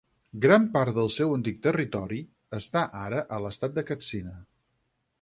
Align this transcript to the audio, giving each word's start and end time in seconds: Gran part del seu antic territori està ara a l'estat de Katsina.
Gran 0.45 0.63
part 0.77 0.93
del 0.95 1.11
seu 1.17 1.35
antic 1.35 1.61
territori 1.69 2.23
està 2.63 2.85
ara 3.05 3.23
a 3.39 3.43
l'estat 3.47 3.81
de 3.81 3.89
Katsina. 3.93 4.39